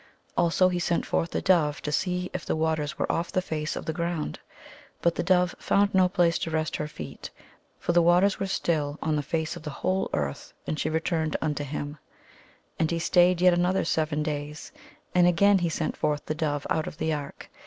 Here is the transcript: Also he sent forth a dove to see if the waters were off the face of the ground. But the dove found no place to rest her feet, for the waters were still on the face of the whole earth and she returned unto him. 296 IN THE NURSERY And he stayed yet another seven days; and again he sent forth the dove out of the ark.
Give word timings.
Also 0.35 0.67
he 0.69 0.79
sent 0.79 1.05
forth 1.05 1.35
a 1.35 1.41
dove 1.43 1.79
to 1.83 1.91
see 1.91 2.31
if 2.33 2.43
the 2.43 2.55
waters 2.55 2.97
were 2.97 3.11
off 3.11 3.31
the 3.31 3.39
face 3.39 3.75
of 3.75 3.85
the 3.85 3.93
ground. 3.93 4.39
But 4.99 5.13
the 5.13 5.21
dove 5.21 5.53
found 5.59 5.93
no 5.93 6.09
place 6.09 6.39
to 6.39 6.49
rest 6.49 6.77
her 6.77 6.87
feet, 6.87 7.29
for 7.77 7.91
the 7.91 8.01
waters 8.01 8.39
were 8.39 8.47
still 8.47 8.97
on 9.03 9.15
the 9.15 9.21
face 9.21 9.55
of 9.55 9.61
the 9.61 9.69
whole 9.85 10.09
earth 10.13 10.53
and 10.65 10.79
she 10.79 10.89
returned 10.89 11.37
unto 11.39 11.63
him. 11.63 11.99
296 12.79 12.79
IN 12.79 12.83
THE 12.83 12.83
NURSERY 12.83 12.83
And 12.83 12.91
he 12.91 12.99
stayed 13.37 13.45
yet 13.45 13.53
another 13.53 13.85
seven 13.85 14.23
days; 14.23 14.71
and 15.13 15.27
again 15.27 15.59
he 15.59 15.69
sent 15.69 15.95
forth 15.95 16.25
the 16.25 16.33
dove 16.33 16.65
out 16.71 16.87
of 16.87 16.97
the 16.97 17.13
ark. 17.13 17.51